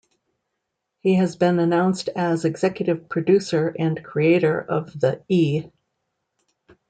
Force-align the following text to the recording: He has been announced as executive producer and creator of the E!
He 1.01 1.13
has 1.13 1.35
been 1.35 1.59
announced 1.59 2.07
as 2.15 2.43
executive 2.43 3.07
producer 3.07 3.75
and 3.77 4.03
creator 4.03 4.59
of 4.59 4.99
the 4.99 5.23
E! 5.29 5.69